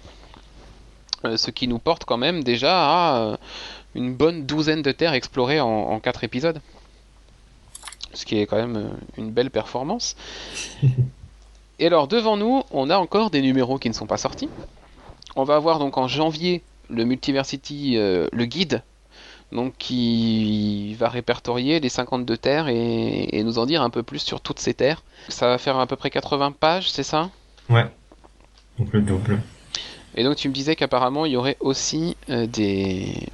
[1.24, 3.38] Euh, ce qui nous porte quand même déjà à
[3.94, 6.60] une bonne douzaine de terres explorées en, en 4 épisodes.
[8.18, 10.16] Ce qui est quand même une belle performance.
[11.78, 14.48] Et alors devant nous, on a encore des numéros qui ne sont pas sortis.
[15.36, 18.82] On va avoir donc en janvier le Multiversity, euh, le guide,
[19.52, 24.40] donc qui va répertorier les 52 terres et, nous en dire un peu plus sur
[24.40, 25.04] toutes ces terres.
[25.28, 27.30] Ça va faire à peu près 80 pages, c'est ça?
[27.70, 27.86] Ouais,
[28.80, 29.40] donc le double.
[30.16, 33.28] Et donc tu me disais qu'apparemment il y aurait aussi euh, des...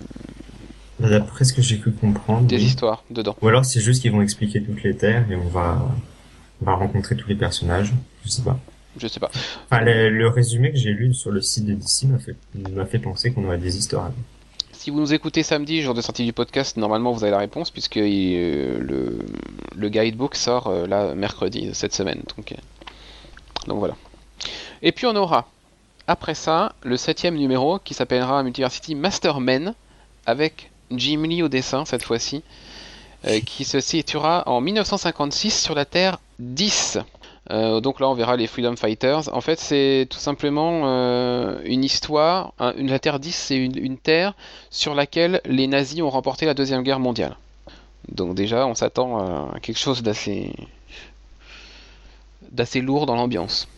[1.09, 2.47] D'après ce que j'ai pu comprendre.
[2.47, 3.37] Des histoires dedans.
[3.43, 5.87] Ou alors c'est juste qu'ils vont expliquer toutes les terres et on va,
[6.63, 7.93] on va rencontrer tous les personnages.
[8.25, 8.59] Je sais pas
[8.97, 9.31] je sais pas.
[9.81, 12.37] le, résumé que j'ai lu sur le site de DC m'a fait,
[12.73, 14.11] m'a fait penser qu'on aurait des histoires.
[14.73, 17.71] Si vous nous écoutez samedi, jour de sortie du podcast, normalement vous avez la réponse
[17.71, 19.19] puisque euh, le,
[19.75, 22.23] le, guidebook sort euh, là mercredi cette semaine.
[22.37, 22.57] Donc, euh,
[23.67, 23.97] donc voilà.
[24.83, 25.49] Et puis on aura
[26.07, 29.75] après ça le septième numéro qui s'appellera Multiversity Mastermen
[30.27, 32.43] avec Jim Lee au dessin cette fois-ci,
[33.47, 36.99] qui se situera en 1956 sur la Terre 10.
[37.51, 39.35] Euh, donc là, on verra les Freedom Fighters.
[39.35, 42.53] En fait, c'est tout simplement euh, une histoire.
[42.59, 44.35] la Terre 10, c'est une, terre
[44.71, 47.37] sur laquelle les nazis ont remporté la Deuxième Guerre mondiale.
[48.11, 50.53] Donc déjà, on s'attend à quelque chose d'assez
[52.81, 53.69] lourd dans l'ambiance.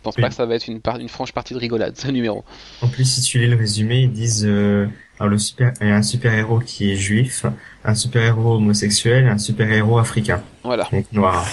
[0.00, 2.42] Je pense pas que ça va être une, une franche partie de rigolade, ce numéro.
[2.80, 4.86] En plus, si tu lis le résumé, ils disent euh,
[5.18, 7.44] alors le super, il y a un super héros qui est juif,
[7.84, 10.42] un super héros homosexuel, un super héros africain.
[10.64, 10.88] Voilà.
[10.90, 11.46] Donc noir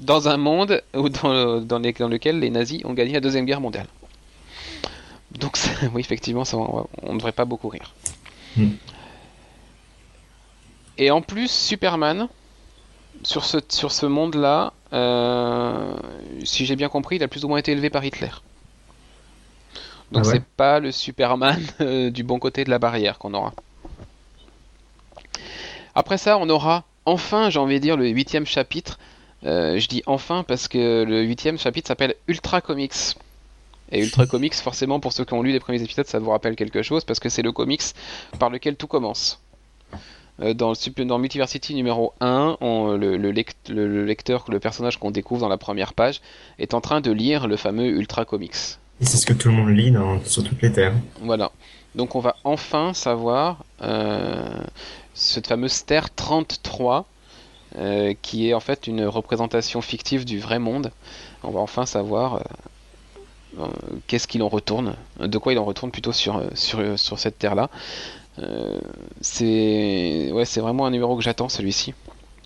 [0.00, 3.86] dans un monde où, dans, dans, lequel les nazis ont gagné la Deuxième Guerre mondiale.
[5.38, 5.58] Donc
[5.94, 7.92] oui, effectivement, ça, on ne devrait pas beaucoup rire.
[8.56, 8.70] Hmm.
[10.96, 12.28] Et en plus, Superman,
[13.22, 17.72] sur ce, sur ce monde-là, si j'ai bien compris, il a plus ou moins été
[17.72, 18.30] élevé par Hitler.
[20.12, 23.52] Donc ah c'est pas le Superman euh, du bon côté de la barrière qu'on aura.
[25.94, 28.98] Après ça, on aura enfin, j'ai envie de dire, le huitième chapitre
[29.44, 33.16] euh, je dis enfin parce que le huitième chapitre s'appelle Ultra Comics.
[33.90, 36.56] Et Ultra Comics, forcément, pour ceux qui ont lu les premiers épisodes, ça vous rappelle
[36.56, 37.82] quelque chose parce que c'est le comics
[38.38, 39.40] par lequel tout commence.
[40.40, 43.30] Euh, dans, le, dans Multiversity numéro 1, le,
[44.04, 46.20] lecteur, le personnage qu'on découvre dans la première page,
[46.58, 48.78] est en train de lire le fameux Ultra Comics.
[49.00, 50.94] Et c'est ce que tout le monde lit sur toutes les terres.
[51.22, 51.52] Voilà.
[51.94, 54.46] Donc on va enfin savoir euh,
[55.14, 57.06] cette fameuse Terre 33
[57.76, 60.90] euh, qui est en fait une représentation fictive du vrai monde.
[61.42, 62.42] On va enfin savoir
[63.58, 63.66] euh,
[64.06, 67.70] qu'est-ce qu'il en retourne, de quoi il en retourne plutôt sur, sur, sur cette terre-là.
[69.20, 71.94] C'est ouais, c'est vraiment un numéro que j'attends celui-ci.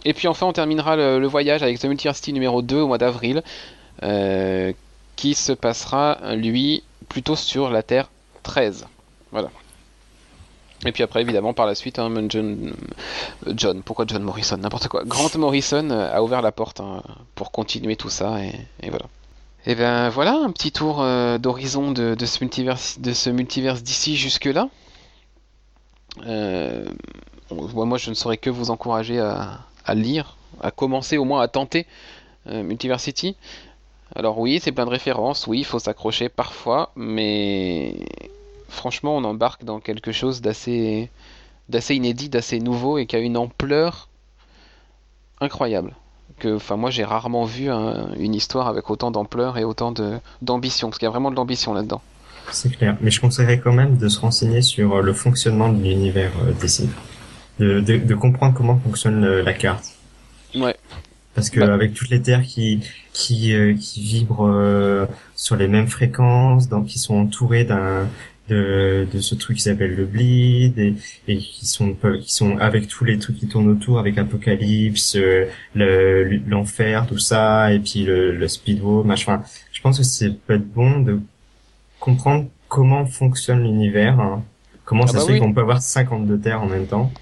[0.05, 3.43] Et puis enfin on terminera le, voyage avec The Multiversity numéro 2 au mois d'avril,
[5.17, 8.11] qui se passera lui plutôt sur la Terre
[8.43, 8.87] 13.
[9.31, 9.51] Voilà.
[10.85, 12.75] Et puis après, évidemment, par la suite, hein, John,
[13.47, 14.57] euh, John, pourquoi John Morrison?
[14.57, 15.05] N'importe quoi.
[15.05, 17.03] Grant Morrison euh, a ouvert la porte hein,
[17.35, 19.07] pour continuer tout ça, et, voilà.
[19.65, 24.69] Et ben voilà, un petit tour euh, d'horizon de, ce de ce multiverse d'ici jusque-là.
[26.19, 31.87] Moi, je ne saurais que vous encourager à, lire, à commencer au moins à tenter
[32.47, 33.37] Multiversity.
[34.15, 37.97] Alors oui, c'est plein de références, oui, il faut s'accrocher parfois, mais
[38.69, 41.09] franchement, on embarque dans quelque chose d'assez,
[41.89, 44.09] inédit, d'assez nouveau et qui a une ampleur
[45.41, 45.95] incroyable.
[46.39, 49.95] Que, enfin, moi, j'ai rarement vu une histoire avec autant d'ampleur et autant
[50.43, 52.03] d'ambition, parce qu'il y a vraiment de l'ambition là-dedans.
[52.51, 55.83] C'est clair, mais je conseillerais quand même de se renseigner sur euh, le fonctionnement de
[55.83, 56.89] l'univers euh, DC,
[57.59, 59.85] de, de, comprendre comment fonctionne la carte.
[60.55, 60.75] Ouais.
[61.35, 61.73] Parce que bah.
[61.73, 62.81] avec toutes les terres qui
[63.13, 68.09] qui, euh, qui vibrent sur les mêmes fréquences, donc qui sont entourées d'un
[68.49, 70.95] de, de ce truc qui s'appelle le bleed et,
[71.29, 75.47] et, qui sont qui sont avec tous les trucs qui tournent autour avec Apocalypse euh,
[76.47, 81.01] l'enfer tout ça et puis le, le machin je pense que c'est peut être bon
[81.01, 81.21] de
[82.03, 84.43] comprendre comment fonctionne l'univers hein.
[84.85, 87.13] comment ah ça bah se fait qu'on peut avoir 52 terres en même temps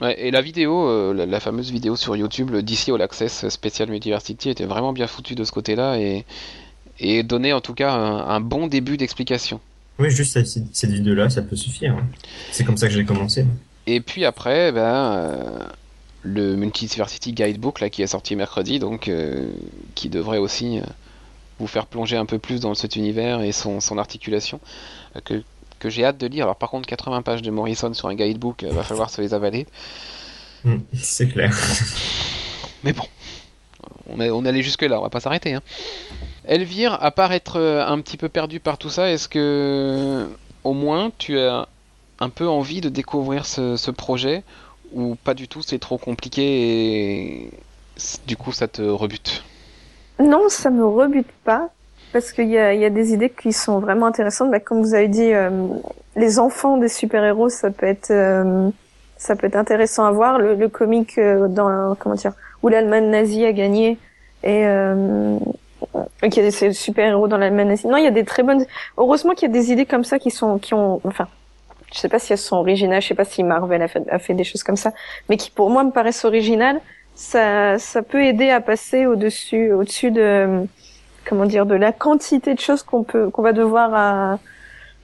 [0.00, 3.88] Ouais, et la vidéo, euh, la, fameuse vidéo sur YouTube, le DC All Access Special
[3.88, 6.24] Multiversity, était vraiment bien foutu de ce côté-là et,
[6.98, 9.60] et donner en tout cas un, bon début d'explication.
[10.00, 11.92] Oui, juste cette, cette vidéo-là, ça peut suffire.
[11.92, 12.06] Hein.
[12.50, 13.46] C'est comme ça que j'ai commencé.
[13.86, 15.58] Et puis après, ben, euh,
[16.22, 19.46] le Multiversity Guidebook là, qui est sorti mercredi, donc euh,
[19.94, 20.80] qui devrait aussi
[21.58, 24.60] vous faire plonger un peu plus dans cet univers et son, son articulation,
[25.24, 25.42] que,
[25.78, 26.44] que j'ai hâte de lire.
[26.44, 29.66] Alors par contre, 80 pages de Morrison sur un guidebook, va falloir se les avaler.
[30.64, 31.54] Hmm, c'est clair.
[32.84, 33.04] Mais bon,
[34.08, 35.54] on est, on est allé jusque là, on va pas s'arrêter.
[35.54, 35.62] Hein.
[36.46, 40.28] Elvire, à part être euh, un petit peu perdu par tout ça, est-ce que
[40.62, 41.68] au moins tu as
[42.20, 44.42] un peu envie de découvrir ce, projet
[44.92, 47.50] ou pas du tout, c'est trop compliqué et
[48.26, 49.42] du coup ça te rebute?
[50.18, 51.70] Non, ça me rebute pas
[52.12, 54.50] parce qu'il y a, des idées qui sont vraiment intéressantes.
[54.50, 55.50] Bah, comme vous avez dit, euh,
[56.14, 58.70] les enfants des super-héros, ça peut être euh,
[59.16, 60.38] ça peut être intéressant à voir.
[60.38, 63.98] Le, le comic dans comment dire où l'Allemagne nazie a gagné
[64.42, 64.64] et
[66.22, 67.86] il y a des super-héros dans la nazie.
[67.86, 68.64] Non, il y a des très bonnes.
[68.96, 71.28] Heureusement qu'il y a des idées comme ça qui sont, qui ont, enfin,
[71.92, 74.18] je sais pas si elles sont originales, je sais pas si Marvel a fait, a
[74.18, 74.92] fait des choses comme ça,
[75.28, 76.80] mais qui pour moi me paraissent originales.
[77.14, 80.66] Ça, ça peut aider à passer au-dessus, au-dessus de,
[81.24, 84.38] comment dire, de la quantité de choses qu'on peut, qu'on va devoir à,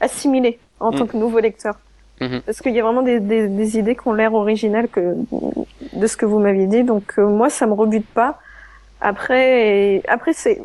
[0.00, 1.08] assimiler en tant mm.
[1.08, 1.78] que nouveau lecteur.
[2.20, 2.40] Mm-hmm.
[2.40, 5.14] Parce qu'il y a vraiment des, des, des idées qui ont l'air originales que
[5.92, 6.84] de ce que vous m'aviez dit.
[6.84, 8.38] Donc euh, moi, ça me rebute pas.
[9.00, 10.60] Après, après c'est,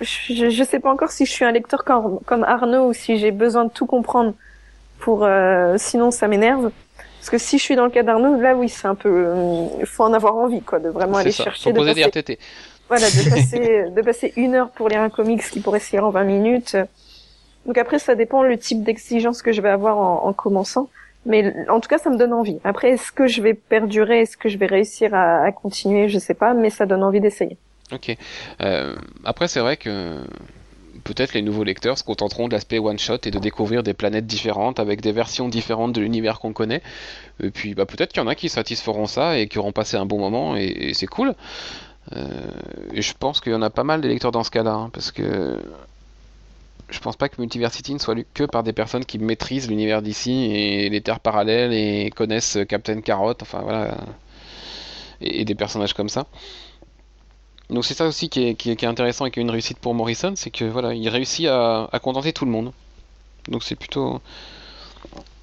[0.00, 3.18] je, je sais pas encore si je suis un lecteur comme, comme Arnaud ou si
[3.18, 4.34] j'ai besoin de tout comprendre
[4.98, 6.70] pour, euh, sinon ça m'énerve.
[7.26, 9.26] Parce que si je suis dans le cas d'Arnaud, là oui, c'est un peu,
[9.80, 11.72] il faut en avoir envie, quoi, de vraiment aller chercher.
[11.72, 12.04] de passer...
[12.04, 12.38] RTT.
[12.86, 16.04] Voilà, de passer, de passer une heure pour lire un comics qui pourrait se lire
[16.04, 16.76] en 20 minutes.
[17.66, 20.88] Donc après, ça dépend le type d'exigence que je vais avoir en, en, commençant.
[21.24, 22.60] Mais en tout cas, ça me donne envie.
[22.62, 26.20] Après, est-ce que je vais perdurer, est-ce que je vais réussir à, à continuer, je
[26.20, 27.56] sais pas, mais ça donne envie d'essayer.
[27.90, 28.16] Ok.
[28.60, 30.20] Euh, après, c'est vrai que
[31.06, 34.80] peut-être les nouveaux lecteurs se contenteront de l'aspect one-shot et de découvrir des planètes différentes
[34.80, 36.82] avec des versions différentes de l'univers qu'on connaît.
[37.42, 39.96] Et puis bah, peut-être qu'il y en a qui satisferont ça et qui auront passé
[39.96, 41.34] un bon moment et, c'est cool.
[42.14, 42.26] Euh,
[42.92, 44.90] et je pense qu'il y en a pas mal des lecteurs dans ce cas-là, hein,
[44.92, 45.58] parce que
[46.88, 50.02] je pense pas que Multiversity ne soit lu que par des personnes qui maîtrisent l'univers
[50.02, 53.96] d'ici et les terres parallèles et connaissent Captain Carrot, enfin voilà,
[55.20, 56.26] et des personnages comme ça.
[57.70, 60.50] Donc c'est ça aussi qui est, intéressant et qui est une réussite pour Morrison, c'est
[60.50, 62.72] que voilà, il réussit à, contenter tout le monde.
[63.48, 64.20] Donc c'est plutôt,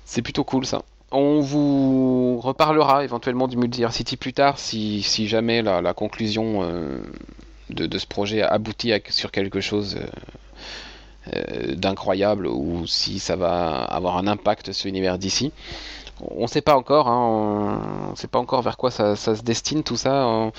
[0.05, 0.83] c'est plutôt cool ça.
[1.11, 6.99] On vous reparlera éventuellement du Multiversity plus tard si, jamais la, conclusion euh,
[7.69, 14.17] de, ce projet aboutit sur quelque chose euh, euh, d'incroyable ou si ça va avoir
[14.17, 15.51] un impact sur l'univers d'ici.
[16.21, 17.19] On ne sait pas encore, hein,
[18.07, 20.51] on ne sait pas encore vers quoi ça, se destine tout ça.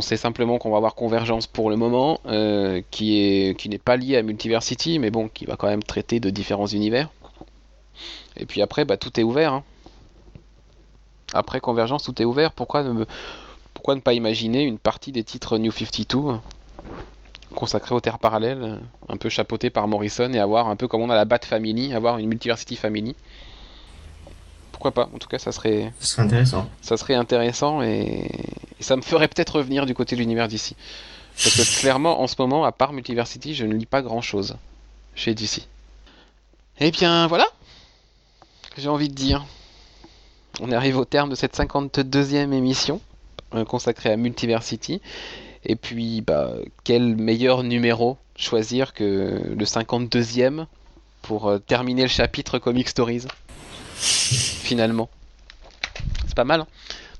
[0.00, 3.96] Sait simplement qu'on va avoir Convergence pour le moment, euh, qui est qui n'est pas
[3.96, 7.10] lié à Multiversity, mais bon, qui va quand même traiter de différents univers.
[8.36, 9.52] Et puis après, bah, tout est ouvert.
[9.52, 9.64] Hein.
[11.32, 12.52] Après Convergence, tout est ouvert.
[12.52, 13.04] Pourquoi ne,
[13.72, 16.38] pourquoi ne pas imaginer une partie des titres New 52
[17.54, 21.10] consacrés aux terres parallèles, un peu chapeautés par Morrison, et avoir un peu comme on
[21.10, 23.14] a la Bat Family, avoir une Multiversity Family?
[24.74, 25.92] Pourquoi pas En tout cas, ça serait.
[26.00, 26.68] Ça serait intéressant.
[26.82, 28.30] Ça serait intéressant et,
[28.80, 30.76] ça me ferait peut-être revenir du côté de l'univers d'ici.
[31.42, 34.56] Parce que clairement, en ce moment, à part Multiversity, je ne lis pas grand chose
[35.14, 35.66] chez DC.
[36.80, 37.46] Eh bien, voilà
[38.76, 39.44] j'ai envie de dire.
[40.60, 43.00] On arrive au terme de cette 52e émission
[43.54, 45.00] euh, consacrée à Multiversity.
[45.64, 46.52] Et puis, bah,
[46.84, 50.66] quel meilleur numéro choisir que le 52e
[51.22, 53.26] pour euh, terminer le chapitre Comic Stories?
[54.64, 55.08] finalement.
[56.26, 56.66] C'est pas mal hein,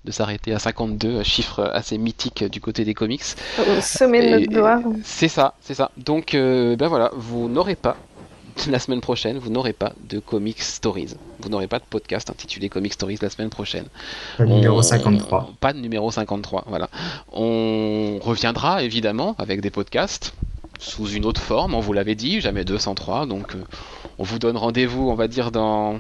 [0.05, 3.23] de s'arrêter à 52, chiffre assez mythique du côté des comics.
[3.59, 4.81] Au sommet de notre gloire.
[5.03, 5.91] C'est ça, c'est ça.
[5.97, 7.97] Donc, euh, ben voilà, vous n'aurez pas,
[8.69, 11.15] la semaine prochaine, vous n'aurez pas de Comic Stories.
[11.41, 13.87] Vous n'aurez pas de podcast intitulé Comic Stories la semaine prochaine.
[14.37, 15.53] Pas de numéro 53.
[15.61, 16.89] Pas de numéro 53, voilà.
[17.33, 20.35] On reviendra évidemment avec des podcasts
[20.79, 23.65] sous une autre forme, on vous l'avait dit, jamais 203, donc euh,
[24.19, 25.99] on vous donne rendez-vous, on va dire, dans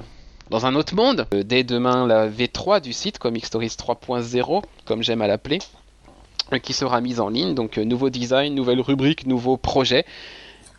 [0.51, 1.27] dans un autre monde.
[1.35, 5.59] Euh, dès demain, la V3 du site, Comic Stories 3.0, comme j'aime à l'appeler,
[6.53, 7.55] euh, qui sera mise en ligne.
[7.55, 10.05] Donc, euh, nouveau design, nouvelle rubrique, nouveau projet.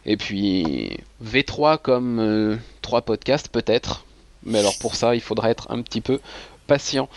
[0.06, 4.06] Et puis, V3 comme 3 podcasts, peut-être.
[4.43, 6.19] Mais alors, pour ça, il faudra être un petit peu
[6.67, 7.10] patient.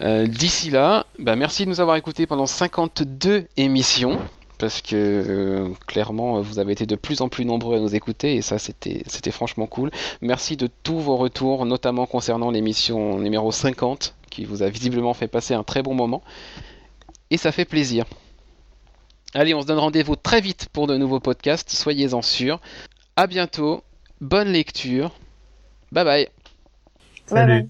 [0.00, 4.18] D'ici là, bah, merci de nous avoir écoutés pendant 52 émissions
[4.60, 8.36] parce que euh, clairement vous avez été de plus en plus nombreux à nous écouter
[8.36, 9.90] et ça c'était c'était franchement cool.
[10.20, 15.28] Merci de tous vos retours, notamment concernant l'émission numéro 50 qui vous a visiblement fait
[15.28, 16.22] passer un très bon moment
[17.30, 18.04] et ça fait plaisir.
[19.32, 22.60] Allez, on se donne rendez-vous très vite pour de nouveaux podcasts, soyez-en sûrs.
[23.16, 23.82] À bientôt,
[24.20, 25.12] bonne lecture.
[25.92, 26.28] Bye bye.
[27.26, 27.68] Salut.